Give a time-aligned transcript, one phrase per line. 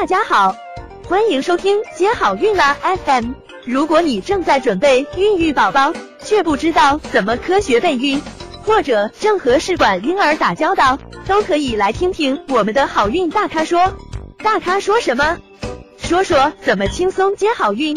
[0.00, 0.56] 大家好，
[1.08, 3.32] 欢迎收听接好运啦 FM。
[3.64, 8.22] 如果你正在准备孕育宝宝，却不知道怎么科学备孕，
[8.62, 13.92] 或者正和试管婴儿打交道，都可以来听听我们的好运大咖说。
[14.36, 15.36] 大咖说什么？
[15.98, 17.96] 说说怎么轻松接好运。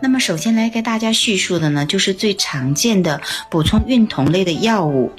[0.00, 3.20] 那么首先来给大家叙述的呢，就是最常见的
[3.50, 5.10] 补充孕酮类的药物。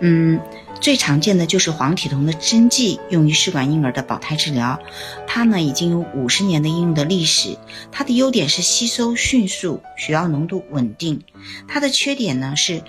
[0.00, 0.38] 嗯，
[0.84, 4.78] 最常见的就是黄体酮的针剂，用于试管婴儿的保胎治疗。
[5.26, 7.56] 它呢已经有五十年的应用的历史。
[7.90, 11.22] 它的优点是吸收迅速，血药浓度稳定。
[11.66, 12.82] 它的缺点呢是，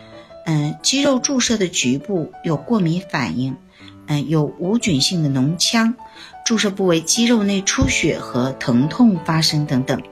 [0.45, 3.55] 嗯，肌肉注射的局部有过敏反应，
[4.07, 5.95] 嗯，有无菌性的脓腔，
[6.45, 10.03] 注射部位肌肉内出血和疼痛发生等等。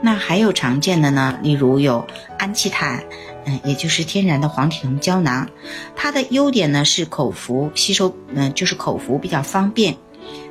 [0.00, 2.06] 那还有常见的呢，例如有
[2.38, 3.04] 安琪坦，
[3.46, 5.48] 嗯，也就是天然的黄体酮胶囊，
[5.94, 9.96] 它的优点呢是口服吸收，嗯，就是口服比较方便，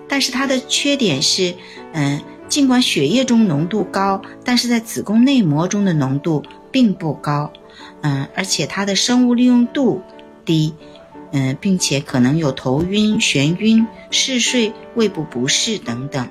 [0.08, 1.56] 但是它的缺点是，
[1.94, 7.52] 嗯，尽管血液中浓度高，但是在子宫内膜中的浓度并不高，
[8.02, 10.02] 嗯，而且它的生物利用度
[10.46, 10.74] 低，
[11.32, 16.30] 嗯，并且可能有头晕、眩晕、嗜睡、胃部不适等等。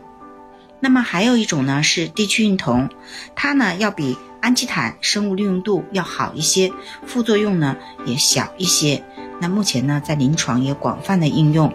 [0.78, 2.88] 那么还有一种呢是地区孕酮，
[3.34, 6.72] 它呢要比安琪坦生物利用度要好一些，
[7.06, 9.04] 副作用呢也小一些。
[9.40, 11.72] 那目前呢在临床也广泛的应用。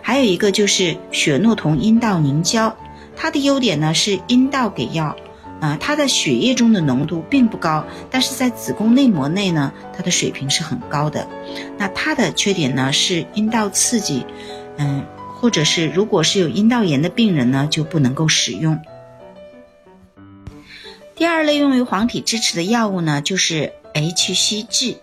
[0.00, 2.76] 还有一个就是血诺酮阴道凝胶，
[3.16, 5.16] 它的优点呢是阴道给药，
[5.60, 11.26] 啊，它在血液中的浓度并不高，但是在子宫内膜内呢，它的水平是很高的。
[11.76, 14.24] 那它的缺点呢是阴道刺激，
[14.78, 15.04] 嗯。
[15.40, 18.78] 或者是如果是有阴道炎的病人呢，就不能够使用。
[21.20, 24.96] 第二类用于黄体支持的药物呢，就是 HCG，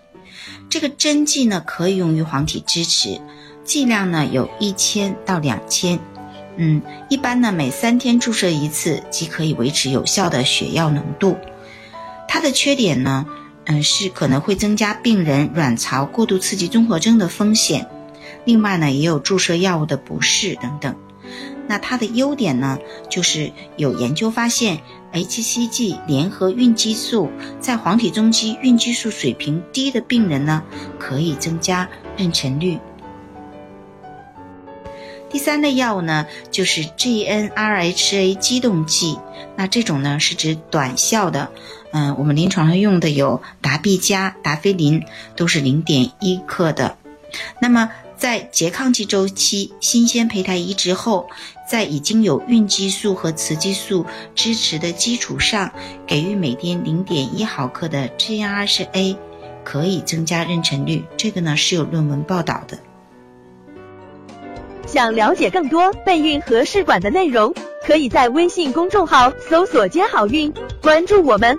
[0.67, 3.21] 这个针剂呢可以用于黄体支持，
[3.63, 5.99] 剂量呢有一千到两千，
[6.55, 11.37] 嗯，一般呢每三天注射一次即可以维持有效的血药浓度。
[12.27, 13.27] 它的缺点呢，
[13.65, 17.87] 嗯，是可能会增加病人卵巢过度刺激综合征的风险。
[18.43, 20.95] 另外呢，也有注射药物的不适等等。
[21.67, 22.79] 那它的优点呢，
[23.09, 24.79] 就是有研究发现
[25.13, 27.29] ，HCG 联合孕激素
[27.59, 30.63] 在黄体中期孕激素水平低的病人呢，
[30.97, 32.79] 可以增加妊娠率。
[35.29, 39.19] 第三类药物呢，就是 GnRHA 激动剂。
[39.57, 41.51] 那这种呢，是指短效的。
[41.91, 45.03] 嗯，我们临床上用的有达必佳、达菲林，
[45.35, 46.95] 都是零点一克的。
[47.59, 51.29] 那么在拮抗期周期、新鲜胚胎移植后，
[51.69, 55.71] 在已经有孕激素和雌激素支持的基础上，
[56.07, 59.15] 给予每天零点一毫克的 GnRHA，
[59.63, 61.05] 可以增加妊娠率。
[61.15, 62.79] 这个呢是有论文报道的。
[64.87, 67.53] 想了解更多备孕和试管的内容，
[67.85, 70.51] 可以在微信公众号搜索“接好运”，
[70.81, 71.55] 关注我们，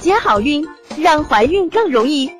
[0.00, 0.64] 接好运，
[0.96, 2.30] 让怀孕更容易。